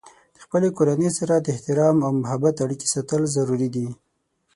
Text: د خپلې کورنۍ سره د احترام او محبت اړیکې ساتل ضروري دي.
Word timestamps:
د 0.35 0.37
خپلې 0.45 0.69
کورنۍ 0.77 1.09
سره 1.19 1.33
د 1.37 1.47
احترام 1.55 1.97
او 2.07 2.11
محبت 2.21 2.55
اړیکې 2.65 2.87
ساتل 2.95 3.21
ضروري 3.35 3.69
دي. 3.75 3.87